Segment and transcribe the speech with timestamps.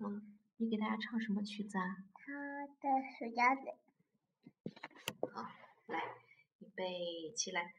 [0.00, 1.96] 嗯，你给大家唱什么曲子啊？
[2.14, 2.72] 他的
[3.18, 3.62] 暑假子。
[5.32, 5.48] 好，
[5.86, 6.00] 来，
[6.60, 7.74] 预备起来。